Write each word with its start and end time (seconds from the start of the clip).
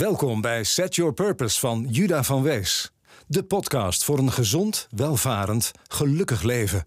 Welkom 0.00 0.40
bij 0.40 0.64
Set 0.64 0.94
Your 0.94 1.12
Purpose 1.12 1.60
van 1.60 1.86
Juda 1.88 2.22
van 2.22 2.42
Wees. 2.42 2.92
De 3.26 3.42
podcast 3.42 4.04
voor 4.04 4.18
een 4.18 4.30
gezond, 4.30 4.88
welvarend, 4.90 5.72
gelukkig 5.88 6.42
leven. 6.42 6.84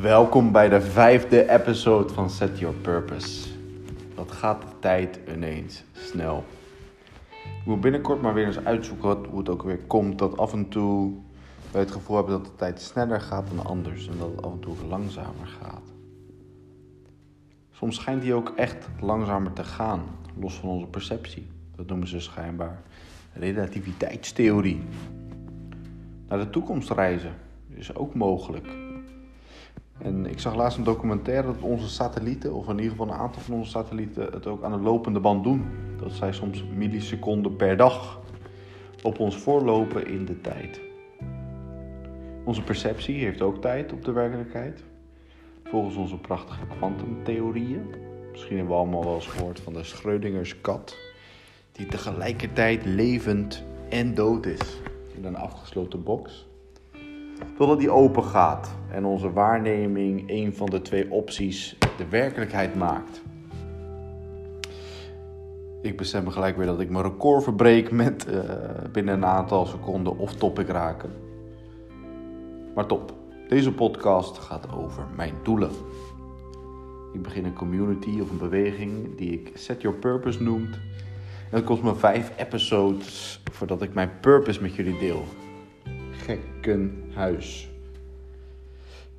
Welkom 0.00 0.52
bij 0.52 0.68
de 0.68 0.80
vijfde 0.80 1.50
episode 1.50 2.14
van 2.14 2.30
Set 2.30 2.58
Your 2.58 2.76
Purpose. 2.76 3.48
Wat 4.14 4.32
gaat 4.32 4.60
de 4.60 4.68
tijd 4.80 5.18
ineens 5.34 5.82
snel. 5.92 6.44
Ik 7.30 7.66
moet 7.66 7.80
binnenkort 7.80 8.22
maar 8.22 8.34
weer 8.34 8.46
eens 8.46 8.64
uitzoeken 8.64 9.24
hoe 9.24 9.38
het 9.38 9.48
ook 9.48 9.62
weer 9.62 9.80
komt. 9.86 10.18
Dat 10.18 10.36
af 10.36 10.52
en 10.52 10.68
toe 10.68 11.12
wij 11.72 11.80
het 11.80 11.90
gevoel 11.90 12.16
hebben 12.16 12.34
dat 12.34 12.44
de 12.44 12.56
tijd 12.56 12.80
sneller 12.80 13.20
gaat 13.20 13.48
dan 13.54 13.66
anders. 13.66 14.08
En 14.08 14.18
dat 14.18 14.30
het 14.30 14.42
af 14.42 14.52
en 14.52 14.60
toe 14.60 14.74
langzamer 14.88 15.46
gaat. 15.60 15.92
Soms 17.70 17.96
schijnt 17.96 18.22
die 18.22 18.34
ook 18.34 18.52
echt 18.56 18.88
langzamer 19.00 19.52
te 19.52 19.64
gaan. 19.64 20.02
Los 20.40 20.54
van 20.54 20.68
onze 20.68 20.86
perceptie. 20.86 21.46
Dat 21.76 21.86
noemen 21.86 22.08
ze 22.08 22.20
schijnbaar 22.20 22.82
relativiteitstheorie. 23.32 24.80
Naar 26.28 26.38
de 26.38 26.50
toekomst 26.50 26.90
reizen 26.90 27.34
is 27.68 27.94
ook 27.94 28.14
mogelijk. 28.14 28.66
En 29.98 30.26
ik 30.26 30.40
zag 30.40 30.54
laatst 30.54 30.78
een 30.78 30.84
documentaire 30.84 31.46
dat 31.46 31.60
onze 31.60 31.88
satellieten, 31.88 32.54
of 32.54 32.68
in 32.68 32.76
ieder 32.76 32.90
geval 32.90 33.08
een 33.08 33.20
aantal 33.20 33.42
van 33.42 33.54
onze 33.54 33.70
satellieten, 33.70 34.32
het 34.32 34.46
ook 34.46 34.62
aan 34.62 34.72
de 34.72 34.78
lopende 34.78 35.20
band 35.20 35.44
doen. 35.44 35.64
Dat 35.98 36.12
zij 36.12 36.32
soms 36.32 36.64
milliseconden 36.64 37.56
per 37.56 37.76
dag 37.76 38.20
op 39.02 39.18
ons 39.18 39.36
voorlopen 39.36 40.06
in 40.06 40.24
de 40.24 40.40
tijd. 40.40 40.89
Onze 42.50 42.62
perceptie 42.62 43.24
heeft 43.24 43.42
ook 43.42 43.60
tijd 43.60 43.92
op 43.92 44.04
de 44.04 44.12
werkelijkheid. 44.12 44.84
Volgens 45.64 45.96
onze 45.96 46.16
prachtige 46.16 46.66
kwantumtheorieën. 46.76 47.94
Misschien 48.30 48.56
hebben 48.56 48.74
we 48.74 48.80
allemaal 48.80 49.04
wel 49.04 49.14
eens 49.14 49.26
gehoord 49.26 49.60
van 49.60 49.72
de 49.72 49.84
Schrödingers 49.84 50.60
kat, 50.60 50.96
die 51.72 51.86
tegelijkertijd 51.86 52.84
levend 52.84 53.64
en 53.88 54.14
dood 54.14 54.46
is 54.46 54.80
in 55.16 55.24
een 55.24 55.36
afgesloten 55.36 56.02
box 56.02 56.48
totdat 57.56 57.78
die 57.78 57.90
open 57.90 58.24
gaat 58.24 58.74
en 58.92 59.04
onze 59.04 59.32
waarneming 59.32 60.30
een 60.30 60.54
van 60.54 60.70
de 60.70 60.82
twee 60.82 61.10
opties 61.10 61.76
de 61.96 62.08
werkelijkheid 62.08 62.74
maakt. 62.74 63.22
Ik 65.82 65.96
besef 65.96 66.24
me 66.24 66.30
gelijk 66.30 66.56
weer 66.56 66.66
dat 66.66 66.80
ik 66.80 66.90
mijn 66.90 67.04
record 67.04 67.42
verbreek 67.42 67.90
met 67.90 68.26
uh, 68.28 68.42
binnen 68.92 69.14
een 69.14 69.24
aantal 69.24 69.66
seconden 69.66 70.18
of 70.18 70.34
topic 70.34 70.68
raken. 70.68 71.28
Maar 72.80 72.88
top, 72.88 73.14
deze 73.48 73.72
podcast 73.72 74.38
gaat 74.38 74.72
over 74.72 75.06
mijn 75.16 75.34
doelen. 75.42 75.70
Ik 77.12 77.22
begin 77.22 77.44
een 77.44 77.54
community 77.54 78.20
of 78.20 78.30
een 78.30 78.38
beweging 78.38 79.16
die 79.16 79.32
ik 79.32 79.50
Set 79.54 79.82
Your 79.82 79.96
Purpose 79.96 80.42
noemt. 80.42 80.74
En 80.74 81.50
dat 81.50 81.64
kost 81.64 81.82
me 81.82 81.94
vijf 81.94 82.32
episodes 82.38 83.40
voordat 83.52 83.82
ik 83.82 83.94
mijn 83.94 84.10
purpose 84.20 84.62
met 84.62 84.74
jullie 84.74 84.98
deel 84.98 85.24
gekkenhuis. 86.12 87.70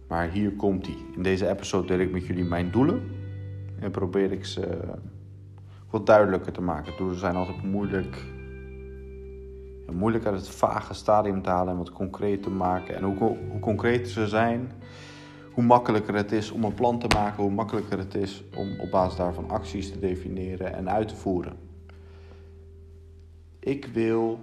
Maar 0.07 0.29
hier 0.29 0.51
komt 0.51 0.85
hij. 0.85 0.97
In 1.15 1.23
deze 1.23 1.49
episode 1.49 1.87
deel 1.87 1.99
ik 1.99 2.11
met 2.11 2.25
jullie 2.25 2.45
mijn 2.45 2.71
doelen. 2.71 3.11
En 3.79 3.91
probeer 3.91 4.31
ik 4.31 4.45
ze 4.45 4.77
wat 5.89 6.05
duidelijker 6.05 6.51
te 6.51 6.61
maken. 6.61 6.93
Doelen 6.97 7.19
zijn 7.19 7.35
altijd 7.35 7.63
moeilijk. 7.63 8.17
Moeilijk 9.93 10.25
uit 10.25 10.35
het 10.35 10.49
vage 10.49 10.93
stadium 10.93 11.41
te 11.41 11.49
halen 11.49 11.73
en 11.73 11.77
wat 11.77 11.91
concreet 11.91 12.43
te 12.43 12.49
maken. 12.49 12.95
En 12.95 13.03
hoe, 13.03 13.17
hoe 13.51 13.59
concreter 13.59 14.11
ze 14.11 14.27
zijn, 14.27 14.71
hoe 15.51 15.63
makkelijker 15.63 16.15
het 16.15 16.31
is 16.31 16.51
om 16.51 16.63
een 16.63 16.73
plan 16.73 16.99
te 16.99 17.07
maken. 17.15 17.43
Hoe 17.43 17.51
makkelijker 17.51 17.97
het 17.97 18.15
is 18.15 18.43
om 18.55 18.79
op 18.79 18.91
basis 18.91 19.17
daarvan 19.17 19.49
acties 19.49 19.91
te 19.91 19.99
definiëren 19.99 20.73
en 20.73 20.89
uit 20.89 21.07
te 21.07 21.15
voeren. 21.15 21.53
Ik 23.59 23.85
wil 23.85 24.39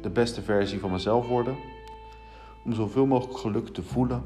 de 0.00 0.10
beste 0.12 0.42
versie 0.42 0.80
van 0.80 0.90
mezelf 0.90 1.28
worden. 1.28 1.56
Om 2.64 2.72
zoveel 2.72 3.06
mogelijk 3.06 3.38
geluk 3.38 3.68
te 3.68 3.82
voelen 3.82 4.22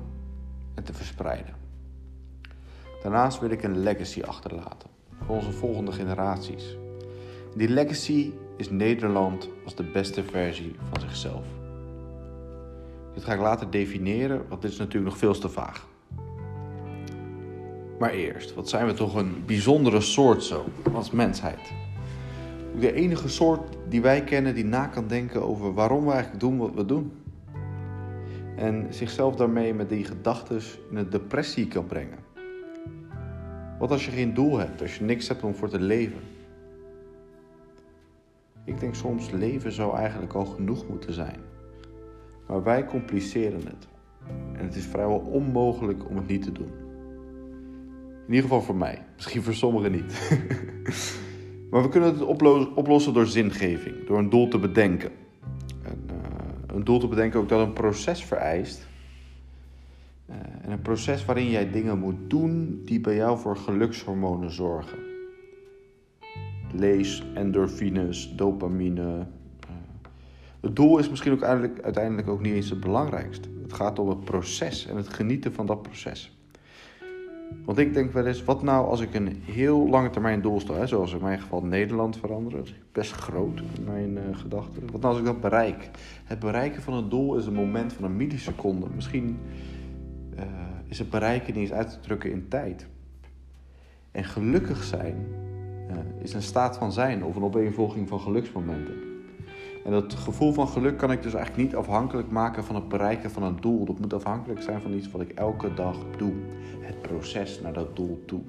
en 0.75 0.85
te 0.85 0.93
verspreiden. 0.93 1.55
Daarnaast 3.03 3.41
wil 3.41 3.51
ik 3.51 3.63
een 3.63 3.79
legacy 3.79 4.23
achterlaten 4.23 4.89
voor 5.25 5.37
onze 5.37 5.53
volgende 5.53 5.93
generaties. 5.93 6.77
Die 7.55 7.69
legacy 7.69 8.33
is 8.61 8.71
Nederland 8.71 9.49
als 9.65 9.75
de 9.75 9.83
beste 9.83 10.23
versie 10.25 10.75
van 10.91 11.01
zichzelf. 11.01 11.45
Dit 13.15 13.25
ga 13.25 13.33
ik 13.33 13.41
later 13.41 13.71
definiëren, 13.71 14.45
want 14.49 14.63
dit 14.63 14.71
is 14.71 14.79
natuurlijk 14.79 15.11
nog 15.11 15.19
veel 15.19 15.39
te 15.39 15.49
vaag. 15.49 15.87
Maar 17.99 18.11
eerst, 18.11 18.55
wat 18.55 18.69
zijn 18.69 18.87
we 18.87 18.95
toch 18.95 19.15
een 19.15 19.43
bijzondere 19.47 20.01
soort 20.01 20.43
zo 20.43 20.65
als 20.93 21.11
mensheid? 21.11 21.73
de 22.79 22.93
enige 22.93 23.29
soort 23.29 23.77
die 23.89 24.01
wij 24.01 24.25
kennen 24.25 24.55
die 24.55 24.65
na 24.65 24.87
kan 24.87 25.07
denken 25.07 25.43
over 25.43 25.75
waarom 25.75 26.05
we 26.05 26.11
eigenlijk 26.13 26.41
doen 26.41 26.59
wat 26.59 26.75
we 26.75 26.85
doen. 26.85 27.13
En 28.57 28.87
zichzelf 28.91 29.37
daarmee 29.37 29.75
met 29.75 29.89
die 29.89 30.05
gedachten 30.05 30.61
in 30.91 30.97
een 30.97 31.11
depressie 31.11 31.69
kan 31.69 31.87
brengen. 31.87 32.19
Wat 33.79 33.91
als 33.91 34.05
je 34.05 34.11
geen 34.11 34.35
doel 34.35 34.59
hebt, 34.59 34.83
als 34.83 34.97
je 34.97 35.05
niks 35.05 35.29
hebt 35.29 35.43
om 35.43 35.55
voor 35.55 35.69
te 35.69 35.81
leven? 35.81 36.21
Ik 38.71 38.81
denk 38.81 38.95
soms 38.95 39.31
leven 39.31 39.73
zou 39.73 39.97
eigenlijk 39.97 40.33
al 40.33 40.45
genoeg 40.45 40.89
moeten 40.89 41.13
zijn. 41.13 41.39
Maar 42.47 42.63
wij 42.63 42.85
compliceren 42.85 43.61
het. 43.65 43.89
En 44.53 44.65
het 44.65 44.75
is 44.75 44.85
vrijwel 44.85 45.19
onmogelijk 45.19 46.09
om 46.09 46.17
het 46.17 46.27
niet 46.27 46.43
te 46.43 46.53
doen. 46.53 46.73
In 48.27 48.35
ieder 48.35 48.43
geval 48.43 48.63
voor 48.63 48.77
mij. 48.77 49.05
Misschien 49.17 49.43
voor 49.43 49.55
sommigen 49.55 49.93
niet. 49.93 50.13
Maar 51.71 51.83
we 51.83 51.89
kunnen 51.89 52.13
het 52.13 52.23
oplossen 52.75 53.15
door 53.15 53.27
zingeving, 53.27 54.07
door 54.07 54.19
een 54.19 54.31
doel 54.31 54.49
te 54.49 54.59
bedenken. 54.59 55.11
En, 55.83 55.99
uh, 56.11 56.77
een 56.77 56.85
doel 56.85 56.99
te 56.99 57.09
bedenken 57.09 57.41
ook 57.41 57.49
dat 57.49 57.67
een 57.67 57.73
proces 57.73 58.25
vereist. 58.25 58.89
Uh, 60.31 60.37
en 60.63 60.71
een 60.71 60.83
proces 60.83 61.25
waarin 61.25 61.51
jij 61.51 61.71
dingen 61.71 61.99
moet 61.99 62.31
doen 62.31 62.83
die 62.85 63.01
bij 63.01 63.15
jou 63.15 63.39
voor 63.39 63.57
gelukshormonen 63.57 64.51
zorgen. 64.51 65.10
Lees, 66.73 67.23
endorfines, 67.35 68.33
dopamine. 68.37 69.03
Uh, 69.03 69.21
het 70.61 70.77
doel 70.77 70.99
is 70.99 71.11
misschien 71.11 71.33
ook 71.33 71.43
uiteindelijk 71.83 72.29
ook 72.29 72.41
niet 72.41 72.55
eens 72.55 72.71
het 72.71 72.81
belangrijkste. 72.81 73.49
Het 73.63 73.73
gaat 73.73 73.99
om 73.99 74.09
het 74.09 74.25
proces 74.25 74.87
en 74.87 74.97
het 74.97 75.09
genieten 75.09 75.53
van 75.53 75.67
dat 75.67 75.83
proces. 75.83 76.39
Want 77.65 77.79
ik 77.79 77.95
denk 77.95 78.13
wel 78.13 78.27
eens, 78.27 78.45
wat 78.45 78.63
nou 78.63 78.87
als 78.87 79.01
ik 79.01 79.15
een 79.15 79.43
heel 79.45 79.89
lange 79.89 80.11
termijn 80.11 80.41
doel 80.41 80.61
stel, 80.61 80.75
hè, 80.75 80.87
zoals 80.87 81.13
in 81.13 81.21
mijn 81.23 81.41
geval 81.41 81.63
Nederland 81.63 82.17
veranderen, 82.17 82.65
best 82.93 83.13
groot 83.13 83.63
in 83.77 83.85
mijn 83.85 84.11
uh, 84.17 84.21
gedachten. 84.33 84.83
Wat 84.93 85.01
nou 85.01 85.05
als 85.05 85.19
ik 85.19 85.25
dat 85.25 85.41
bereik? 85.41 85.91
Het 86.25 86.39
bereiken 86.39 86.83
van 86.83 86.95
een 86.95 87.09
doel 87.09 87.37
is 87.37 87.47
een 87.47 87.55
moment 87.55 87.93
van 87.93 88.05
een 88.05 88.17
milliseconde. 88.17 88.87
Misschien 88.95 89.39
uh, 90.35 90.43
is 90.87 90.99
het 90.99 91.11
bereiken 91.11 91.55
niet 91.55 91.63
eens 91.63 91.73
uit 91.73 91.91
te 91.91 92.01
drukken 92.01 92.33
in 92.33 92.49
tijd. 92.49 92.87
En 94.11 94.25
gelukkig 94.25 94.83
zijn 94.83 95.27
is 96.23 96.35
een 96.35 96.43
staat 96.43 96.77
van 96.77 96.93
zijn 96.93 97.25
of 97.25 97.37
een 97.37 97.45
opeenvolging 97.45 98.09
van 98.09 98.21
geluksmomenten. 98.21 99.11
En 99.85 99.91
dat 99.91 100.15
gevoel 100.15 100.53
van 100.53 100.69
geluk 100.69 100.97
kan 100.97 101.13
ik 101.13 101.23
dus 101.23 101.35
eigenlijk 101.35 101.65
niet 101.65 101.77
afhankelijk 101.77 102.31
maken 102.31 102.65
van 102.65 102.75
het 102.75 102.89
bereiken 102.89 103.31
van 103.31 103.43
een 103.43 103.61
doel. 103.61 103.85
Dat 103.85 103.99
moet 103.99 104.15
afhankelijk 104.15 104.63
zijn 104.63 104.81
van 104.81 104.93
iets 104.93 105.11
wat 105.11 105.21
ik 105.21 105.31
elke 105.31 105.75
dag 105.75 105.97
doe. 106.17 106.33
Het 106.81 107.03
proces 107.03 107.61
naar 107.61 107.73
dat 107.73 107.97
doel 107.97 108.23
toe. 108.27 108.41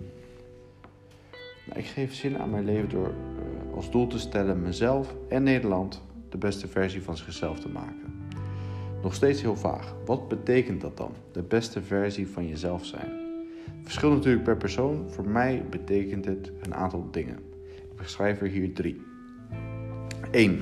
Nou, 1.68 1.80
ik 1.80 1.86
geef 1.86 2.14
zin 2.14 2.38
aan 2.38 2.50
mijn 2.50 2.66
leven 2.66 2.90
door 2.90 3.08
uh, 3.08 3.76
als 3.76 3.92
doel 3.92 4.08
te 4.08 4.20
stellen 4.20 4.62
mezelf 4.62 5.16
en 5.30 5.44
Nederland 5.44 6.02
de 6.30 6.38
beste 6.38 6.68
versie 6.68 7.04
van 7.04 7.18
zichzelf 7.18 7.60
te 7.60 7.70
maken. 7.70 8.30
Nog 9.02 9.14
steeds 9.14 9.42
heel 9.42 9.56
vaag. 9.56 9.96
Wat 10.06 10.28
betekent 10.28 10.82
dat 10.82 10.98
dan? 10.98 11.12
De 11.32 11.44
beste 11.44 11.82
versie 11.82 12.28
van 12.28 12.48
jezelf 12.48 12.86
zijn. 12.86 13.21
Verschilt 13.84 14.14
natuurlijk 14.14 14.44
per 14.44 14.58
persoon. 14.58 15.10
Voor 15.10 15.28
mij 15.28 15.66
betekent 15.70 16.26
het 16.26 16.52
een 16.62 16.76
aantal 16.76 17.08
dingen. 17.12 17.38
Ik 17.92 17.96
beschrijf 17.96 18.42
er 18.42 18.48
hier 18.48 18.74
drie. 18.74 19.02
1. 20.32 20.60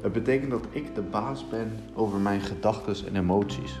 Het 0.00 0.12
betekent 0.12 0.50
dat 0.50 0.66
ik 0.70 0.94
de 0.94 1.02
baas 1.02 1.48
ben 1.48 1.72
over 1.94 2.18
mijn 2.18 2.40
gedachten 2.40 3.06
en 3.06 3.16
emoties. 3.16 3.80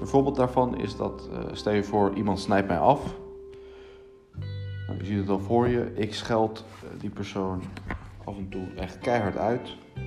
Een 0.00 0.06
voorbeeld 0.06 0.36
daarvan 0.36 0.78
is 0.78 0.96
dat, 0.96 1.28
uh, 1.32 1.38
stel 1.52 1.72
je 1.72 1.84
voor, 1.84 2.14
iemand 2.14 2.40
snijdt 2.40 2.68
mij 2.68 2.78
af. 2.78 3.16
Nou, 4.86 4.98
je 4.98 5.04
ziet 5.04 5.18
het 5.18 5.28
al 5.28 5.40
voor 5.40 5.68
je. 5.68 5.92
Ik 5.94 6.14
scheld 6.14 6.64
uh, 6.84 7.00
die 7.00 7.10
persoon 7.10 7.62
af 8.24 8.36
en 8.36 8.48
toe 8.48 8.68
echt 8.76 8.98
keihard 8.98 9.36
uit. 9.36 9.76
Uh, 9.96 10.02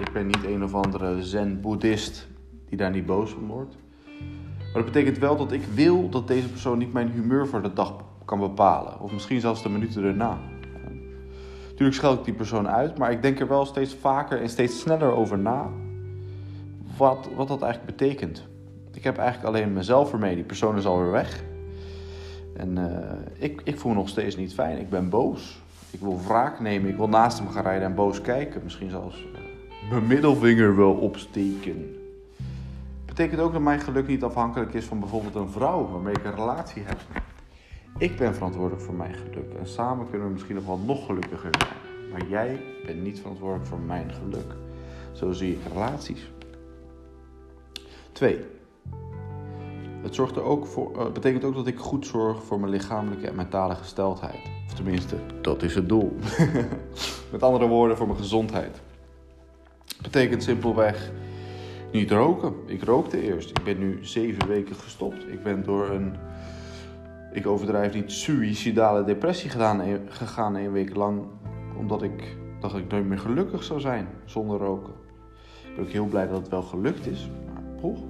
ik 0.00 0.12
ben 0.12 0.26
niet 0.26 0.44
een 0.44 0.64
of 0.64 0.74
andere 0.74 1.22
zen-boeddhist 1.22 2.28
die 2.68 2.78
daar 2.78 2.90
niet 2.90 3.06
boos 3.06 3.30
van 3.30 3.46
wordt. 3.46 3.76
Maar 4.74 4.82
dat 4.82 4.92
betekent 4.92 5.18
wel 5.18 5.36
dat 5.36 5.52
ik 5.52 5.64
wil 5.74 6.08
dat 6.08 6.28
deze 6.28 6.48
persoon 6.48 6.78
niet 6.78 6.92
mijn 6.92 7.10
humeur 7.10 7.46
voor 7.46 7.62
de 7.62 7.72
dag 7.72 7.94
kan 8.24 8.38
bepalen. 8.38 9.00
Of 9.00 9.12
misschien 9.12 9.40
zelfs 9.40 9.62
de 9.62 9.68
minuten 9.68 10.04
erna. 10.04 10.38
Natuurlijk 11.68 11.96
scheld 11.96 12.18
ik 12.18 12.24
die 12.24 12.34
persoon 12.34 12.68
uit, 12.68 12.98
maar 12.98 13.12
ik 13.12 13.22
denk 13.22 13.40
er 13.40 13.48
wel 13.48 13.64
steeds 13.64 13.94
vaker 13.94 14.40
en 14.40 14.48
steeds 14.48 14.80
sneller 14.80 15.12
over 15.12 15.38
na. 15.38 15.70
wat, 16.96 17.28
wat 17.36 17.48
dat 17.48 17.62
eigenlijk 17.62 17.96
betekent. 17.96 18.46
Ik 18.92 19.04
heb 19.04 19.18
eigenlijk 19.18 19.48
alleen 19.48 19.72
mezelf 19.72 20.12
ermee. 20.12 20.34
Die 20.34 20.44
persoon 20.44 20.76
is 20.76 20.86
alweer 20.86 21.10
weg. 21.10 21.44
En 22.56 22.78
uh, 22.78 23.44
ik, 23.44 23.60
ik 23.64 23.78
voel 23.78 23.92
me 23.92 23.98
nog 23.98 24.08
steeds 24.08 24.36
niet 24.36 24.54
fijn. 24.54 24.78
Ik 24.78 24.90
ben 24.90 25.08
boos. 25.08 25.62
Ik 25.90 26.00
wil 26.00 26.20
wraak 26.26 26.60
nemen. 26.60 26.90
Ik 26.90 26.96
wil 26.96 27.08
naast 27.08 27.38
hem 27.38 27.48
gaan 27.48 27.62
rijden 27.62 27.88
en 27.88 27.94
boos 27.94 28.20
kijken. 28.20 28.60
Misschien 28.64 28.90
zelfs 28.90 29.26
mijn 29.90 30.06
middelvinger 30.06 30.76
wel 30.76 30.92
opsteken. 30.92 32.03
Betekent 33.14 33.40
ook 33.40 33.52
dat 33.52 33.62
mijn 33.62 33.80
geluk 33.80 34.06
niet 34.06 34.22
afhankelijk 34.22 34.74
is 34.74 34.84
van 34.84 35.00
bijvoorbeeld 35.00 35.34
een 35.34 35.48
vrouw 35.48 35.88
waarmee 35.88 36.14
ik 36.14 36.24
een 36.24 36.34
relatie 36.34 36.82
heb. 36.82 36.98
Ik 37.98 38.16
ben 38.16 38.34
verantwoordelijk 38.34 38.82
voor 38.82 38.94
mijn 38.94 39.14
geluk. 39.14 39.54
En 39.58 39.66
samen 39.66 40.10
kunnen 40.10 40.26
we 40.26 40.32
misschien 40.32 40.54
nog 40.54 40.66
wel 40.66 40.78
nog 40.78 41.06
gelukkiger 41.06 41.50
zijn. 41.58 42.10
Maar 42.10 42.28
jij 42.28 42.60
bent 42.86 43.02
niet 43.02 43.20
verantwoordelijk 43.20 43.66
voor 43.66 43.78
mijn 43.78 44.12
geluk. 44.12 44.54
Zo 45.12 45.32
zie 45.32 45.52
ik 45.52 45.58
relaties. 45.72 46.30
Twee. 48.12 48.40
Het 50.02 50.14
zorgt 50.14 50.36
er 50.36 50.42
ook 50.42 50.66
voor, 50.66 50.92
uh, 50.96 51.12
betekent 51.12 51.44
ook 51.44 51.54
dat 51.54 51.66
ik 51.66 51.78
goed 51.78 52.06
zorg 52.06 52.42
voor 52.42 52.60
mijn 52.60 52.72
lichamelijke 52.72 53.26
en 53.26 53.34
mentale 53.34 53.74
gesteldheid. 53.74 54.40
Of 54.66 54.74
tenminste, 54.74 55.16
dat 55.40 55.62
is 55.62 55.74
het 55.74 55.88
doel. 55.88 56.16
Met 57.32 57.42
andere 57.42 57.66
woorden, 57.66 57.96
voor 57.96 58.06
mijn 58.06 58.18
gezondheid. 58.18 58.80
Betekent 60.02 60.42
simpelweg 60.42 61.12
niet 61.94 62.10
roken. 62.10 62.54
Ik 62.66 62.82
rookte 62.82 63.22
eerst. 63.22 63.50
Ik 63.50 63.64
ben 63.64 63.78
nu 63.78 63.98
zeven 64.00 64.46
weken 64.48 64.74
gestopt. 64.74 65.28
Ik 65.28 65.42
ben 65.42 65.62
door 65.64 65.90
een, 65.90 66.14
ik 67.32 67.46
overdrijf 67.46 67.94
niet, 67.94 68.12
suïcidale 68.12 69.04
depressie 69.04 69.50
gedaan, 69.50 69.80
e- 69.80 70.00
gegaan 70.08 70.54
een 70.54 70.72
week 70.72 70.96
lang. 70.96 71.22
Omdat 71.78 72.02
ik 72.02 72.36
dacht 72.60 72.72
dat 72.72 72.82
ik 72.82 72.90
nooit 72.90 73.04
meer 73.04 73.18
gelukkig 73.18 73.64
zou 73.64 73.80
zijn 73.80 74.08
zonder 74.24 74.58
roken. 74.58 74.92
Ik 75.68 75.74
ben 75.74 75.84
ook 75.84 75.90
heel 75.90 76.06
blij 76.06 76.26
dat 76.26 76.36
het 76.36 76.48
wel 76.48 76.62
gelukt 76.62 77.06
is. 77.06 77.30
Maar 77.46 77.62
poch. 77.80 78.00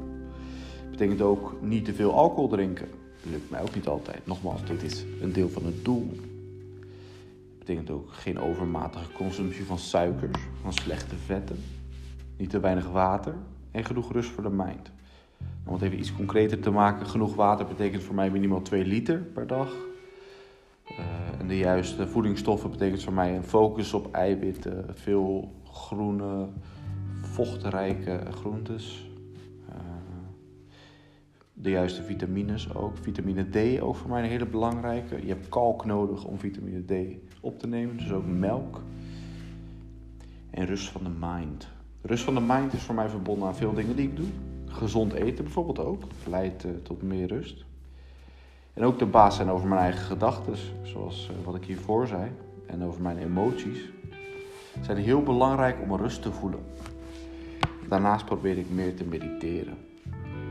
Betekent 0.90 1.20
ook 1.20 1.56
niet 1.60 1.84
te 1.84 1.94
veel 1.94 2.14
alcohol 2.14 2.48
drinken. 2.48 2.88
Dat 3.22 3.32
lukt 3.32 3.50
mij 3.50 3.62
ook 3.62 3.75
niet 3.75 3.87
altijd. 3.87 4.26
Nogmaals, 4.26 4.64
dit 4.64 4.82
is 4.82 5.04
een 5.20 5.32
deel 5.32 5.48
van 5.48 5.64
het 5.64 5.84
doel. 5.84 6.10
Betekent 7.58 7.90
ook 7.90 8.12
geen 8.12 8.40
overmatige 8.40 9.12
consumptie 9.12 9.64
van 9.64 9.78
suikers, 9.78 10.38
van 10.62 10.72
slechte 10.72 11.16
vetten. 11.26 11.58
Niet 12.37 12.50
te 12.50 12.60
weinig 12.60 12.90
water 12.90 13.34
en 13.75 13.85
genoeg 13.85 14.12
rust 14.12 14.31
voor 14.31 14.43
de 14.43 14.50
mind. 14.50 14.93
Om 15.67 15.73
het 15.73 15.82
even 15.82 15.99
iets 15.99 16.15
concreter 16.15 16.61
te 16.61 16.71
maken, 16.71 17.06
genoeg 17.06 17.35
water 17.35 17.67
betekent 17.67 18.03
voor 18.03 18.15
mij 18.15 18.31
minimaal 18.31 18.62
2 18.62 18.85
liter 18.85 19.19
per 19.19 19.47
dag. 19.47 19.73
Uh, 20.91 21.41
en 21.41 21.49
de 21.49 21.56
juiste 21.56 22.09
voedingsstoffen 22.09 22.71
betekent 22.71 23.03
voor 23.03 23.12
mij 23.12 23.37
een 23.37 23.44
focus 23.44 23.94
op 23.94 24.15
eiwitten, 24.15 24.87
veel 24.97 25.53
groene, 25.65 26.49
vochtrijke 27.21 28.21
groentes. 28.31 29.11
Uh, 29.69 29.75
de 31.53 31.71
juiste 31.71 32.03
vitamines 32.03 32.75
ook. 32.75 32.97
Vitamine 32.97 33.49
D 33.50 33.81
ook 33.81 33.97
voor 33.97 34.11
mij 34.11 34.23
een 34.23 34.29
hele 34.29 34.47
belangrijke. 34.47 35.21
Je 35.21 35.29
hebt 35.29 35.49
kalk 35.49 35.85
nodig 35.85 36.25
om 36.25 36.38
vitamine 36.38 36.85
D 36.85 37.17
op 37.41 37.59
te 37.59 37.67
nemen, 37.67 37.97
dus 37.97 38.12
ook 38.12 38.26
melk. 38.26 38.82
En 40.50 40.67
rust 40.67 40.88
van 40.88 41.03
de 41.05 41.12
mind. 41.21 41.73
Rust 42.06 42.24
van 42.24 42.34
de 42.34 42.40
mind 42.40 42.72
is 42.72 42.82
voor 42.82 42.94
mij 42.94 43.08
verbonden 43.08 43.48
aan 43.48 43.56
veel 43.56 43.72
dingen 43.72 43.96
die 43.96 44.08
ik 44.08 44.16
doe. 44.16 44.26
Gezond 44.66 45.12
eten 45.12 45.44
bijvoorbeeld 45.44 45.78
ook, 45.78 46.02
leidt 46.26 46.64
uh, 46.64 46.72
tot 46.82 47.02
meer 47.02 47.26
rust. 47.26 47.64
En 48.74 48.84
ook 48.84 48.98
de 48.98 49.06
baas 49.06 49.36
zijn 49.36 49.50
over 49.50 49.68
mijn 49.68 49.80
eigen 49.80 50.04
gedachten, 50.04 50.54
zoals 50.82 51.30
uh, 51.30 51.44
wat 51.44 51.54
ik 51.54 51.64
hiervoor 51.64 52.06
zei, 52.06 52.30
en 52.66 52.84
over 52.84 53.02
mijn 53.02 53.18
emoties, 53.18 53.90
zijn 54.80 54.96
heel 54.96 55.22
belangrijk 55.22 55.76
om 55.82 55.96
rust 55.96 56.22
te 56.22 56.32
voelen. 56.32 56.60
Daarnaast 57.88 58.24
probeer 58.24 58.58
ik 58.58 58.70
meer 58.70 58.96
te 58.96 59.04
mediteren. 59.04 59.76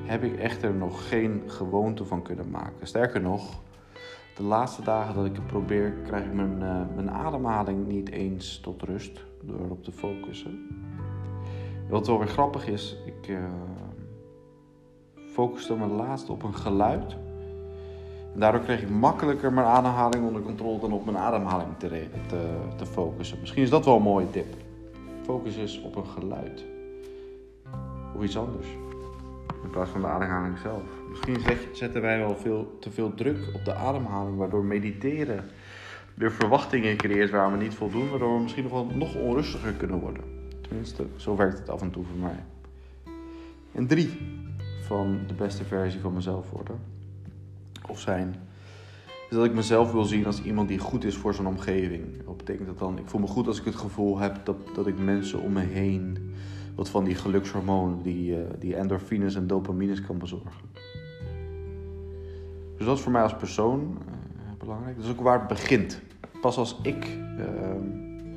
Heb 0.05 0.23
ik 0.23 0.37
echter 0.37 0.73
nog 0.73 1.07
geen 1.07 1.43
gewoonte 1.47 2.05
van 2.05 2.21
kunnen 2.21 2.49
maken. 2.49 2.87
Sterker 2.87 3.21
nog, 3.21 3.61
de 4.35 4.43
laatste 4.43 4.81
dagen 4.81 5.15
dat 5.15 5.25
ik 5.25 5.35
het 5.35 5.47
probeer, 5.47 5.91
krijg 5.91 6.25
ik 6.25 6.33
mijn, 6.33 6.61
uh, 6.61 6.81
mijn 6.95 7.11
ademhaling 7.11 7.87
niet 7.87 8.09
eens 8.09 8.59
tot 8.59 8.81
rust 8.81 9.23
door 9.41 9.59
erop 9.59 9.83
te 9.83 9.91
focussen. 9.91 10.67
Wat 11.93 12.07
wel 12.07 12.19
weer 12.19 12.27
grappig 12.27 12.67
is, 12.67 12.95
ik 13.05 13.27
uh, 13.27 13.37
focuste 15.31 15.75
me 15.75 15.87
laatst 15.87 16.29
op 16.29 16.43
een 16.43 16.55
geluid. 16.55 17.15
En 18.33 18.39
daardoor 18.39 18.61
kreeg 18.61 18.81
ik 18.81 18.89
makkelijker 18.89 19.53
mijn 19.53 19.67
ademhaling 19.67 20.25
onder 20.25 20.41
controle 20.41 20.79
dan 20.79 20.91
op 20.91 21.05
mijn 21.05 21.17
ademhaling 21.17 21.69
te, 21.77 22.07
te, 22.27 22.57
te 22.75 22.85
focussen. 22.85 23.39
Misschien 23.39 23.63
is 23.63 23.69
dat 23.69 23.85
wel 23.85 23.95
een 23.95 24.01
mooie 24.01 24.29
tip. 24.29 24.55
Focus 25.23 25.55
is 25.55 25.81
op 25.81 25.95
een 25.95 26.05
geluid. 26.05 26.65
Of 28.15 28.23
iets 28.23 28.37
anders. 28.37 28.67
In 29.63 29.69
plaats 29.69 29.89
van 29.89 30.01
de 30.01 30.07
ademhaling 30.07 30.57
zelf. 30.57 30.83
Misschien 31.09 31.57
zetten 31.73 32.01
wij 32.01 32.19
wel 32.19 32.35
veel, 32.35 32.77
te 32.79 32.91
veel 32.91 33.13
druk 33.13 33.37
op 33.53 33.65
de 33.65 33.73
ademhaling, 33.73 34.37
waardoor 34.37 34.63
mediteren 34.63 35.43
weer 36.13 36.31
verwachtingen 36.31 36.97
creëert 36.97 37.29
waar 37.29 37.51
we 37.51 37.57
niet 37.57 37.75
voldoen, 37.75 38.09
waardoor 38.09 38.35
we 38.35 38.41
misschien 38.41 38.63
nog 38.63 38.71
wel 38.71 38.85
nog 38.85 39.15
onrustiger 39.15 39.73
kunnen 39.73 39.99
worden. 39.99 40.42
Tenminste, 40.73 41.05
zo 41.15 41.35
werkt 41.35 41.57
het 41.57 41.69
af 41.69 41.81
en 41.81 41.91
toe 41.91 42.03
voor 42.03 42.17
mij. 42.17 42.43
En 43.71 43.87
drie, 43.87 44.17
van 44.81 45.19
de 45.27 45.33
beste 45.33 45.63
versie 45.63 45.99
van 45.99 46.13
mezelf 46.13 46.49
worden. 46.49 46.79
Of 47.89 47.99
zijn. 47.99 48.35
Dat 49.29 49.45
ik 49.45 49.53
mezelf 49.53 49.91
wil 49.91 50.03
zien 50.03 50.25
als 50.25 50.43
iemand 50.43 50.67
die 50.67 50.79
goed 50.79 51.03
is 51.03 51.15
voor 51.15 51.33
zijn 51.33 51.47
omgeving. 51.47 52.25
Wat 52.25 52.37
betekent 52.37 52.67
dat 52.67 52.79
dan? 52.79 52.97
Ik 52.97 53.07
voel 53.07 53.21
me 53.21 53.27
goed 53.27 53.47
als 53.47 53.59
ik 53.59 53.65
het 53.65 53.75
gevoel 53.75 54.17
heb 54.17 54.45
dat, 54.45 54.55
dat 54.75 54.87
ik 54.87 54.99
mensen 54.99 55.41
om 55.41 55.51
me 55.51 55.61
heen. 55.61 56.33
wat 56.75 56.89
van 56.89 57.03
die 57.03 57.15
gelukshormonen, 57.15 58.01
die, 58.01 58.31
uh, 58.31 58.43
die 58.59 58.75
endorfines 58.75 59.35
en 59.35 59.47
dopamines 59.47 60.01
kan 60.01 60.17
bezorgen. 60.17 60.69
Dus 62.77 62.85
dat 62.85 62.97
is 62.97 63.03
voor 63.03 63.11
mij 63.11 63.21
als 63.21 63.35
persoon 63.35 63.97
uh, 63.99 64.57
belangrijk. 64.57 64.95
Dat 64.95 65.05
is 65.05 65.11
ook 65.11 65.21
waar 65.21 65.39
het 65.39 65.47
begint. 65.47 66.01
Pas 66.41 66.57
als 66.57 66.79
ik. 66.83 67.07
Uh, 67.37 67.72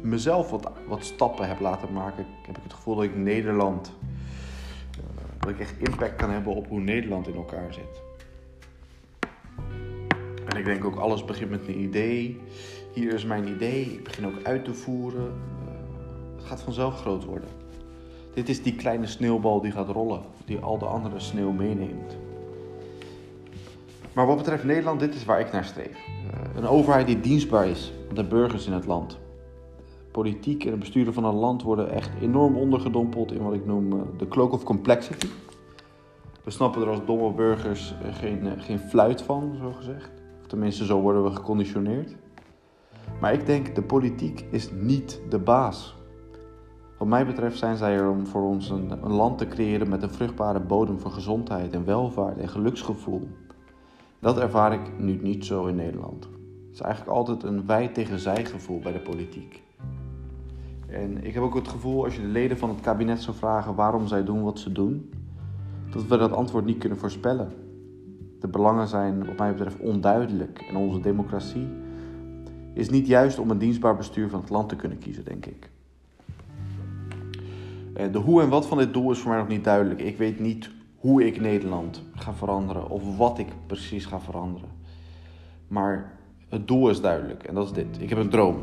mezelf 0.07 0.51
wat, 0.51 0.71
wat 0.87 1.05
stappen 1.05 1.49
heb 1.49 1.61
laten 1.61 1.93
maken, 1.93 2.27
heb 2.47 2.57
ik 2.57 2.63
het 2.63 2.73
gevoel 2.73 2.95
dat 2.95 3.05
ik 3.05 3.17
Nederland, 3.17 3.93
uh, 4.99 5.05
dat 5.39 5.51
ik 5.51 5.61
echt 5.61 5.75
impact 5.79 6.17
kan 6.17 6.31
hebben 6.31 6.55
op 6.55 6.69
hoe 6.69 6.81
Nederland 6.81 7.29
in 7.29 7.35
elkaar 7.35 7.73
zit. 7.73 8.03
En 10.47 10.57
ik 10.57 10.65
denk 10.65 10.85
ook 10.85 10.97
alles 10.97 11.25
begint 11.25 11.51
met 11.51 11.69
een 11.69 11.81
idee. 11.81 12.41
Hier 12.93 13.13
is 13.13 13.25
mijn 13.25 13.49
idee, 13.49 13.83
ik 13.83 14.05
begin 14.05 14.27
ook 14.27 14.43
uit 14.43 14.65
te 14.65 14.75
voeren. 14.75 15.27
Uh, 15.27 16.37
het 16.37 16.45
gaat 16.45 16.63
vanzelf 16.63 17.01
groot 17.01 17.25
worden. 17.25 17.49
Dit 18.35 18.49
is 18.49 18.63
die 18.63 18.75
kleine 18.75 19.07
sneeuwbal 19.07 19.61
die 19.61 19.73
gaat 19.73 19.89
rollen, 19.89 20.21
die 20.45 20.59
al 20.59 20.79
de 20.79 20.85
andere 20.85 21.21
sneeuw 21.21 21.53
meeneemt. 21.53 22.17
Maar 24.13 24.27
wat 24.27 24.37
betreft 24.37 24.65
Nederland, 24.65 25.01
dit 25.01 25.15
is 25.15 25.25
waar 25.25 25.41
ik 25.41 25.53
naar 25.53 25.65
streef. 25.65 25.97
Uh, 25.97 26.57
een 26.57 26.67
overheid 26.67 27.07
die 27.07 27.21
dienstbaar 27.21 27.69
is 27.69 27.93
aan 28.09 28.15
de 28.15 28.25
burgers 28.25 28.67
in 28.67 28.73
het 28.73 28.87
land 28.87 29.19
politiek 30.17 30.65
en 30.65 30.71
het 30.71 30.79
besturen 30.79 31.15
van 31.15 31.25
een 31.25 31.35
land 31.35 31.63
worden 31.63 31.91
echt 31.91 32.11
enorm 32.21 32.57
ondergedompeld 32.57 33.33
in 33.33 33.43
wat 33.43 33.55
ik 33.55 33.67
noem 33.67 33.93
uh, 33.93 34.01
de 34.17 34.29
cloak 34.29 34.53
of 34.53 34.65
complexity. 34.65 35.27
We 36.45 36.51
snappen 36.51 36.83
er 36.83 36.89
als 36.89 37.05
domme 37.07 37.33
burgers 37.33 37.95
uh, 38.03 38.15
geen, 38.15 38.45
uh, 38.45 38.53
geen 38.57 38.79
fluit 38.79 39.23
van, 39.23 39.57
zo 39.61 39.73
gezegd. 39.73 40.11
Of 40.41 40.47
tenminste, 40.47 40.85
zo 40.85 41.01
worden 41.01 41.25
we 41.25 41.31
geconditioneerd. 41.31 42.17
Maar 43.21 43.33
ik 43.33 43.47
denk, 43.47 43.75
de 43.75 43.83
politiek 43.83 44.47
is 44.51 44.71
niet 44.73 45.21
de 45.29 45.39
baas. 45.39 45.97
Wat 46.99 47.09
mij 47.09 47.27
betreft 47.27 47.59
zijn 47.59 47.77
zij 47.77 47.95
er 47.95 48.11
om 48.11 48.27
voor 48.27 48.43
ons 48.43 48.71
een, 48.71 48.91
een 48.91 49.13
land 49.13 49.39
te 49.39 49.49
creëren 49.49 49.89
met 49.89 50.03
een 50.03 50.11
vruchtbare 50.11 50.61
bodem 50.61 51.01
voor 51.01 51.11
gezondheid 51.11 51.75
en 51.75 51.85
welvaart 51.85 52.39
en 52.39 52.49
geluksgevoel. 52.49 53.29
Dat 54.19 54.39
ervaar 54.39 54.73
ik 54.73 54.99
nu 54.99 55.19
niet 55.23 55.45
zo 55.45 55.67
in 55.67 55.77
Nederland. 55.77 56.25
Het 56.25 56.75
is 56.75 56.81
eigenlijk 56.81 57.17
altijd 57.17 57.43
een 57.43 57.67
wij 57.67 57.89
tegen 57.89 58.19
zij 58.19 58.45
gevoel 58.45 58.79
bij 58.79 58.93
de 58.93 59.01
politiek. 59.01 59.65
En 60.89 61.25
ik 61.25 61.35
heb 61.35 61.43
ook 61.43 61.55
het 61.55 61.69
gevoel, 61.69 62.05
als 62.05 62.17
je 62.17 62.23
de 62.23 62.29
leden 62.29 62.59
van 62.59 62.69
het 62.69 62.81
kabinet 62.81 63.23
zou 63.23 63.37
vragen 63.37 63.75
waarom 63.75 64.07
zij 64.07 64.25
doen 64.25 64.43
wat 64.43 64.59
ze 64.59 64.73
doen, 64.73 65.11
dat 65.91 66.07
we 66.07 66.17
dat 66.17 66.33
antwoord 66.33 66.65
niet 66.65 66.79
kunnen 66.79 66.99
voorspellen. 66.99 67.53
De 68.41 68.49
belangen 68.49 68.89
zijn, 68.89 69.27
wat 69.27 69.39
mij 69.39 69.53
betreft, 69.53 69.79
onduidelijk. 69.79 70.65
En 70.69 70.77
onze 70.77 71.01
democratie 71.01 71.69
is 72.75 72.91
niet 72.91 73.07
juist 73.07 73.39
om 73.39 73.51
een 73.51 73.59
dienstbaar 73.59 73.97
bestuur 73.97 74.29
van 74.29 74.41
het 74.41 74.51
land 74.51 74.69
te 74.69 74.77
kunnen 74.77 74.99
kiezen, 74.99 75.25
denk 75.25 75.47
ik. 75.47 75.71
De 78.13 78.19
hoe 78.19 78.43
en 78.43 78.49
wat 78.49 78.67
van 78.67 78.79
dit 78.79 78.93
doel 78.93 79.11
is 79.11 79.19
voor 79.19 79.31
mij 79.31 79.39
nog 79.39 79.49
niet 79.49 79.65
duidelijk. 79.65 80.01
Ik 80.01 80.19
weet 80.19 80.41
niet 80.41 80.71
hoe 80.97 81.27
ik 81.27 81.41
Nederland 81.41 82.03
ga 82.15 82.33
veranderen 82.33 82.91
of 82.91 83.17
wat 83.17 83.39
ik 83.39 83.49
precies 83.67 84.05
ga 84.05 84.21
veranderen. 84.21 84.69
Maar 85.69 86.19
het 86.49 86.69
doel 86.69 86.91
is 86.91 87.01
duidelijk 87.01 87.43
en 87.43 87.55
dat 87.55 87.67
is 87.67 87.73
dit. 87.73 88.01
Ik 88.01 88.09
heb 88.09 88.19
een 88.19 88.29
droom. 88.29 88.57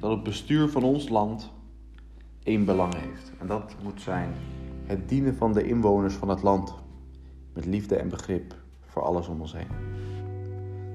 Dat 0.00 0.10
het 0.10 0.22
bestuur 0.22 0.68
van 0.68 0.82
ons 0.82 1.08
land 1.08 1.50
één 2.48 2.64
belang 2.64 2.94
heeft. 2.94 3.32
En 3.38 3.46
dat 3.46 3.74
moet 3.82 4.00
zijn 4.00 4.28
het 4.86 5.08
dienen 5.08 5.34
van 5.36 5.52
de 5.52 5.62
inwoners 5.62 6.14
van 6.14 6.28
het 6.28 6.42
land. 6.42 6.74
Met 7.52 7.66
liefde 7.66 7.96
en 7.96 8.08
begrip 8.08 8.54
voor 8.86 9.02
alles 9.02 9.28
om 9.28 9.40
ons 9.40 9.52
heen. 9.52 9.68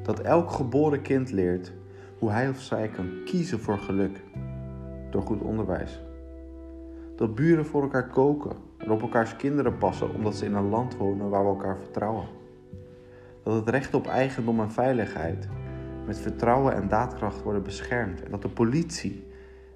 Dat 0.04 0.20
elk 0.20 0.52
geboren 0.52 1.02
kind 1.02 1.32
leert 1.32 1.72
hoe 2.20 2.32
hij 2.32 2.50
of 2.50 2.60
zij 2.60 2.88
kan 2.88 3.10
kiezen 3.26 3.60
voor 3.60 3.78
geluk 3.78 4.22
door 5.10 5.22
goed 5.22 5.42
onderwijs. 5.42 6.02
Dat 7.16 7.36
buren 7.36 7.66
voor 7.66 7.82
elkaar 7.82 8.10
koken 8.10 8.56
en 8.78 8.92
op 8.92 9.02
elkaars 9.02 9.36
kinderen 9.36 9.78
passen 9.78 10.14
omdat 10.14 10.36
ze 10.36 10.46
in 10.46 10.54
een 10.54 10.70
land 10.70 10.98
wonen 10.98 11.30
waar 11.30 11.44
we 11.44 11.50
elkaar 11.50 11.78
vertrouwen. 11.78 12.26
Dat 13.44 13.56
het 13.56 13.70
recht 13.70 13.94
op 13.94 14.08
eigendom 14.08 14.60
en 14.60 14.72
veiligheid 14.72 15.48
met 16.06 16.20
vertrouwen 16.20 16.76
en 16.76 16.88
daadkracht 16.88 17.44
worden 17.44 17.64
beschermd 17.64 18.24
en 18.24 18.32
dat 18.32 18.42
de 18.42 18.50
politie 18.50 19.32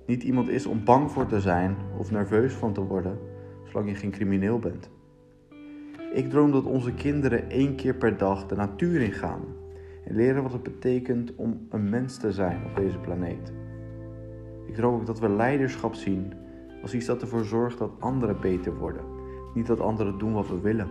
niet 0.08 0.24
iemand 0.24 0.50
is 0.50 0.66
om 0.66 0.84
bang 0.84 1.12
voor 1.12 1.26
te 1.26 1.42
zijn 1.42 1.78
of 1.98 2.12
nerveus 2.12 2.54
van 2.54 2.74
te 2.74 2.82
worden, 2.82 3.20
zolang 3.64 3.90
je 3.90 3.96
geen 3.96 4.12
crimineel 4.12 4.60
bent. 4.60 4.90
Ik 6.14 6.30
droom 6.30 6.52
dat 6.52 6.66
onze 6.66 6.94
kinderen 6.94 7.50
één 7.50 7.76
keer 7.76 7.96
per 7.96 8.18
dag 8.18 8.46
de 8.46 8.56
natuur 8.56 9.02
ingaan 9.02 9.42
en 10.06 10.16
leren 10.16 10.44
wat 10.44 10.52
het 10.52 10.64
betekent 10.64 11.36
om 11.36 11.68
een 11.70 11.90
mens 11.90 12.18
te 12.18 12.32
zijn 12.32 12.66
op 12.66 12.76
deze 12.76 12.98
planeet. 12.98 13.54
Ik 14.68 14.76
droom 14.76 15.00
ook 15.00 15.06
dat 15.06 15.20
we 15.20 15.30
leiderschap 15.30 15.94
zien 15.94 16.34
als 16.82 16.94
iets 16.94 17.06
dat 17.06 17.22
ervoor 17.22 17.46
zorgt 17.46 17.78
dat 17.78 17.92
anderen 18.00 18.42
beter 18.42 18.78
worden, 18.78 19.04
niet 19.54 19.68
dat 19.68 19.80
anderen 19.80 20.18
doen 20.18 20.34
wat 20.34 20.48
we 20.48 20.60
willen. 20.60 20.90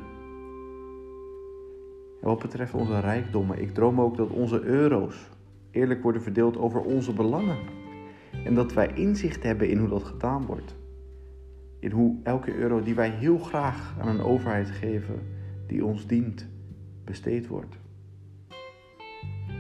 En 2.21 2.29
wat 2.29 2.39
betreft 2.39 2.75
onze 2.75 3.01
rijkdommen, 3.01 3.61
ik 3.61 3.75
droom 3.75 4.01
ook 4.01 4.17
dat 4.17 4.31
onze 4.31 4.61
euro's 4.61 5.31
eerlijk 5.71 6.03
worden 6.03 6.23
verdeeld 6.23 6.59
over 6.59 6.81
onze 6.81 7.13
belangen. 7.13 7.57
En 8.45 8.55
dat 8.55 8.73
wij 8.73 8.91
inzicht 8.95 9.43
hebben 9.43 9.69
in 9.69 9.79
hoe 9.79 9.89
dat 9.89 10.05
gedaan 10.05 10.47
wordt. 10.47 10.75
In 11.81 11.91
hoe 11.91 12.17
elke 12.23 12.55
euro 12.55 12.83
die 12.83 12.95
wij 12.95 13.11
heel 13.11 13.39
graag 13.39 13.95
aan 14.01 14.09
een 14.09 14.21
overheid 14.21 14.71
geven, 14.71 15.19
die 15.67 15.85
ons 15.85 16.07
dient, 16.07 16.47
besteed 17.05 17.47
wordt. 17.47 17.77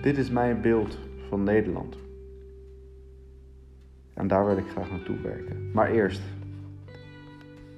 Dit 0.02 0.18
is 0.18 0.30
mijn 0.30 0.60
beeld 0.60 0.98
van 1.28 1.42
Nederland. 1.42 1.96
En 4.14 4.28
daar 4.28 4.46
wil 4.46 4.56
ik 4.56 4.68
graag 4.68 4.90
naartoe 4.90 5.20
werken. 5.20 5.70
Maar 5.72 5.90
eerst 5.90 6.22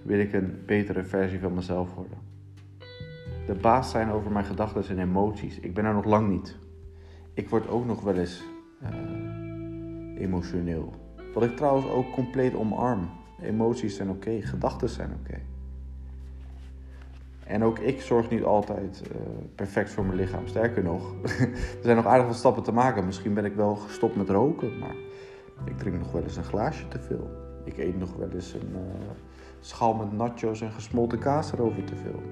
wil 0.03 0.19
ik 0.19 0.33
een 0.33 0.63
betere 0.67 1.05
versie 1.05 1.41
van 1.41 1.55
mezelf 1.55 1.95
worden. 1.95 2.19
De 3.47 3.55
baas 3.55 3.91
zijn 3.91 4.11
over 4.11 4.33
mijn 4.33 4.45
gedachten 4.45 4.89
en 4.89 5.09
emoties. 5.09 5.61
Ik 5.61 5.75
ben 5.75 5.85
er 5.85 5.95
nog 5.95 6.05
lang 6.05 6.29
niet. 6.29 6.57
Ik 7.35 7.49
word 7.49 7.69
ook 7.69 7.87
nog 7.87 8.01
wel 8.01 8.17
eens 8.17 8.45
uh, 8.83 8.89
emotioneel. 10.19 10.93
Wat 11.35 11.43
ik 11.43 11.57
trouwens 11.57 11.87
ook 11.87 12.13
compleet 12.13 12.55
omarm. 12.55 13.11
Emoties 13.43 13.97
zijn 13.97 14.11
oké, 14.11 14.41
gedachten 14.43 14.89
zijn 14.89 15.11
oké. 15.21 15.39
En 17.45 17.65
ook 17.65 17.79
ik 17.79 18.01
zorg 18.01 18.31
niet 18.31 18.43
altijd 18.43 19.03
uh, 19.13 19.21
perfect 19.55 19.91
voor 19.91 20.05
mijn 20.05 20.19
lichaam. 20.19 20.47
Sterker 20.47 20.83
nog, 20.83 21.13
er 21.23 21.83
zijn 21.83 21.97
nog 21.97 22.07
aardig 22.07 22.27
wat 22.27 22.37
stappen 22.37 22.63
te 22.63 22.73
maken. 22.73 23.07
Misschien 23.07 23.35
ben 23.35 23.45
ik 23.45 23.55
wel 23.55 23.75
gestopt 23.75 24.17
met 24.17 24.29
roken, 24.29 24.79
maar 24.79 24.95
ik 25.65 25.79
drink 25.79 25.99
nog 25.99 26.13
wel 26.13 26.23
eens 26.23 26.37
een 26.37 26.45
glaasje 26.45 26.89
te 26.89 26.99
veel. 26.99 27.31
Ik 27.65 27.79
eet 27.79 27.99
nog 27.99 28.17
wel 28.17 28.31
eens 28.31 28.53
een 28.53 28.71
uh, 28.73 28.79
schaal 29.61 29.95
met 29.95 30.13
nachos 30.13 30.61
en 30.61 30.73
gesmolten 30.73 31.19
kaas 31.19 31.53
erover 31.53 31.85
te 31.85 31.97
veel. 31.97 32.23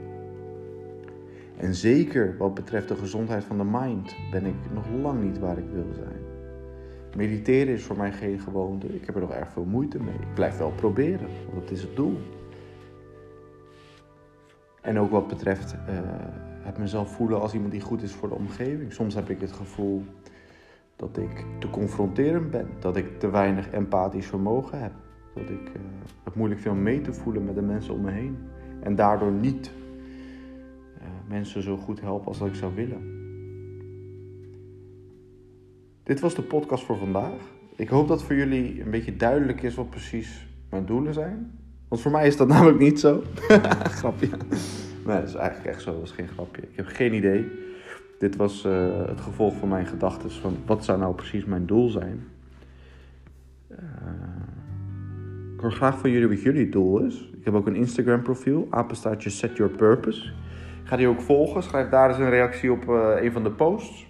En 1.56 1.74
zeker 1.74 2.36
wat 2.38 2.54
betreft 2.54 2.88
de 2.88 2.96
gezondheid 2.96 3.44
van 3.44 3.58
de 3.58 3.64
mind 3.64 4.16
ben 4.30 4.46
ik 4.46 4.54
nog 4.72 4.84
lang 5.02 5.22
niet 5.22 5.38
waar 5.38 5.58
ik 5.58 5.68
wil 5.72 5.92
zijn. 5.94 6.25
Mediteren 7.16 7.74
is 7.74 7.84
voor 7.84 7.96
mij 7.96 8.12
geen 8.12 8.40
gewoonte. 8.40 8.86
Ik 8.86 9.06
heb 9.06 9.14
er 9.14 9.20
nog 9.20 9.32
erg 9.32 9.52
veel 9.52 9.64
moeite 9.64 9.98
mee. 10.02 10.14
Ik 10.14 10.34
blijf 10.34 10.58
wel 10.58 10.70
proberen, 10.70 11.28
want 11.44 11.60
dat 11.60 11.70
is 11.70 11.82
het 11.82 11.96
doel. 11.96 12.18
En 14.82 14.98
ook 14.98 15.10
wat 15.10 15.28
betreft 15.28 15.74
uh, 15.74 15.78
het 16.62 16.78
mezelf 16.78 17.10
voelen 17.14 17.40
als 17.40 17.54
iemand 17.54 17.72
die 17.72 17.80
goed 17.80 18.02
is 18.02 18.12
voor 18.12 18.28
de 18.28 18.34
omgeving. 18.34 18.92
Soms 18.92 19.14
heb 19.14 19.30
ik 19.30 19.40
het 19.40 19.52
gevoel 19.52 20.04
dat 20.96 21.16
ik 21.16 21.44
te 21.58 21.70
confronterend 21.70 22.50
ben, 22.50 22.68
dat 22.78 22.96
ik 22.96 23.18
te 23.18 23.30
weinig 23.30 23.70
empathisch 23.70 24.26
vermogen 24.26 24.82
heb, 24.82 24.92
dat 25.34 25.50
ik 25.50 25.68
uh, 25.68 25.82
het 26.24 26.34
moeilijk 26.34 26.60
vind 26.60 26.74
om 26.74 26.82
mee 26.82 27.00
te 27.00 27.12
voelen 27.12 27.44
met 27.44 27.54
de 27.54 27.62
mensen 27.62 27.94
om 27.94 28.00
me 28.00 28.10
heen 28.10 28.38
en 28.80 28.94
daardoor 28.94 29.32
niet 29.32 29.70
uh, 30.98 31.02
mensen 31.28 31.62
zo 31.62 31.76
goed 31.76 32.00
helpen 32.00 32.26
als 32.26 32.38
dat 32.38 32.48
ik 32.48 32.54
zou 32.54 32.74
willen. 32.74 33.15
Dit 36.06 36.20
was 36.20 36.34
de 36.34 36.42
podcast 36.42 36.84
voor 36.84 36.98
vandaag. 36.98 37.40
Ik 37.76 37.88
hoop 37.88 38.08
dat 38.08 38.22
voor 38.22 38.34
jullie 38.34 38.82
een 38.82 38.90
beetje 38.90 39.16
duidelijk 39.16 39.62
is 39.62 39.74
wat 39.74 39.90
precies 39.90 40.46
mijn 40.70 40.86
doelen 40.86 41.14
zijn. 41.14 41.58
Want 41.88 42.02
voor 42.02 42.10
mij 42.10 42.26
is 42.26 42.36
dat 42.36 42.48
namelijk 42.54 42.78
niet 42.78 43.00
zo. 43.00 43.22
grapje. 44.00 44.28
Nee, 45.06 45.16
dat 45.20 45.28
is 45.28 45.34
eigenlijk 45.34 45.74
echt 45.74 45.82
zo. 45.82 45.92
Dat 45.92 46.02
is 46.02 46.10
geen 46.10 46.28
grapje. 46.28 46.62
Ik 46.62 46.76
heb 46.76 46.86
geen 46.86 47.14
idee. 47.14 47.48
Dit 48.18 48.36
was 48.36 48.64
uh, 48.64 49.06
het 49.06 49.20
gevolg 49.20 49.56
van 49.56 49.68
mijn 49.68 49.86
gedachten 49.86 50.30
van 50.30 50.56
wat 50.66 50.84
zou 50.84 50.98
nou 50.98 51.14
precies 51.14 51.44
mijn 51.44 51.66
doel 51.66 51.88
zijn. 51.88 52.26
Uh, 53.70 53.78
ik 55.54 55.60
hoor 55.60 55.72
graag 55.72 55.98
van 55.98 56.10
jullie 56.10 56.28
wat 56.28 56.42
jullie 56.42 56.68
doel 56.68 57.00
is. 57.00 57.30
Ik 57.38 57.44
heb 57.44 57.54
ook 57.54 57.66
een 57.66 57.76
Instagram 57.76 58.22
profiel, 58.22 58.66
apenstaartje 58.70 59.30
Set 59.30 59.56
Your 59.56 59.72
Purpose. 59.72 60.26
Ik 60.82 60.88
ga 60.88 60.96
die 60.96 61.08
ook 61.08 61.20
volgen. 61.20 61.62
Schrijf 61.62 61.88
daar 61.88 62.08
eens 62.08 62.18
een 62.18 62.30
reactie 62.30 62.72
op 62.72 62.84
uh, 62.88 63.10
een 63.22 63.32
van 63.32 63.42
de 63.42 63.50
posts. 63.50 64.05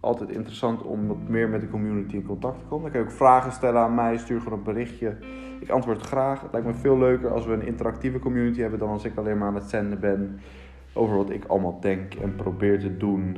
Altijd 0.00 0.30
interessant 0.30 0.82
om 0.82 1.06
wat 1.06 1.28
meer 1.28 1.48
met 1.48 1.60
de 1.60 1.68
community 1.68 2.14
in 2.14 2.26
contact 2.26 2.58
te 2.58 2.64
komen. 2.64 2.82
Dan 2.82 2.92
kan 2.92 3.00
je 3.00 3.06
ook 3.06 3.12
vragen 3.12 3.52
stellen 3.52 3.80
aan 3.80 3.94
mij. 3.94 4.18
Stuur 4.18 4.40
gewoon 4.40 4.58
een 4.58 4.64
berichtje. 4.64 5.16
Ik 5.60 5.70
antwoord 5.70 6.02
graag. 6.02 6.42
Het 6.42 6.52
lijkt 6.52 6.66
me 6.66 6.74
veel 6.74 6.98
leuker 6.98 7.32
als 7.32 7.46
we 7.46 7.52
een 7.52 7.66
interactieve 7.66 8.18
community 8.18 8.60
hebben 8.60 8.78
dan 8.78 8.88
als 8.88 9.04
ik 9.04 9.16
alleen 9.16 9.38
maar 9.38 9.48
aan 9.48 9.54
het 9.54 9.70
zenden 9.70 10.00
ben 10.00 10.40
over 10.92 11.16
wat 11.16 11.30
ik 11.30 11.44
allemaal 11.44 11.80
denk 11.80 12.14
en 12.14 12.34
probeer 12.34 12.80
te 12.80 12.96
doen. 12.96 13.36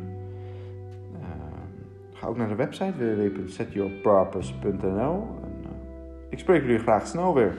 Uh, 1.13 1.19
ga 2.13 2.27
ook 2.27 2.37
naar 2.37 2.49
de 2.49 2.55
website 2.55 2.93
www.setyourpurpose.nl. 2.97 5.27
En, 5.43 5.63
uh, 5.63 5.69
ik 6.29 6.39
spreek 6.39 6.63
jullie 6.63 6.79
graag 6.79 7.07
snel 7.07 7.35
weer. 7.35 7.55